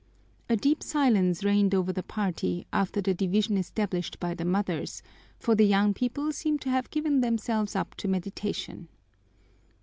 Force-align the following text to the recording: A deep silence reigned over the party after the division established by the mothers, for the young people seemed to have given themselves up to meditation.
A 0.49 0.55
deep 0.55 0.81
silence 0.81 1.43
reigned 1.43 1.75
over 1.75 1.93
the 1.93 2.01
party 2.01 2.65
after 2.73 3.01
the 3.01 3.13
division 3.13 3.55
established 3.55 4.19
by 4.19 4.33
the 4.33 4.43
mothers, 4.43 5.03
for 5.37 5.53
the 5.53 5.63
young 5.67 5.93
people 5.93 6.31
seemed 6.31 6.61
to 6.61 6.71
have 6.71 6.89
given 6.89 7.21
themselves 7.21 7.75
up 7.75 7.93
to 7.97 8.07
meditation. 8.07 8.87